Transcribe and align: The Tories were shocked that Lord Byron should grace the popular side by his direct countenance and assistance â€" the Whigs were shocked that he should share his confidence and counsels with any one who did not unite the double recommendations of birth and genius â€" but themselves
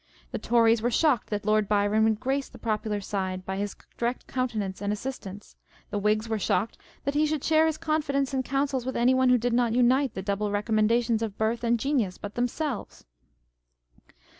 The 0.31 0.39
Tories 0.39 0.81
were 0.81 0.89
shocked 0.89 1.29
that 1.29 1.45
Lord 1.45 1.67
Byron 1.69 2.07
should 2.07 2.19
grace 2.19 2.49
the 2.49 2.57
popular 2.57 3.01
side 3.01 3.45
by 3.45 3.57
his 3.57 3.75
direct 3.99 4.25
countenance 4.25 4.81
and 4.81 4.91
assistance 4.91 5.55
â€" 5.61 5.89
the 5.91 5.99
Whigs 5.99 6.27
were 6.27 6.39
shocked 6.39 6.79
that 7.03 7.13
he 7.13 7.27
should 7.27 7.43
share 7.43 7.67
his 7.67 7.77
confidence 7.77 8.33
and 8.33 8.43
counsels 8.43 8.83
with 8.83 8.97
any 8.97 9.13
one 9.13 9.29
who 9.29 9.37
did 9.37 9.53
not 9.53 9.73
unite 9.75 10.15
the 10.15 10.23
double 10.23 10.49
recommendations 10.49 11.21
of 11.21 11.37
birth 11.37 11.63
and 11.63 11.77
genius 11.79 12.17
â€" 12.17 12.21
but 12.21 12.33
themselves 12.33 13.05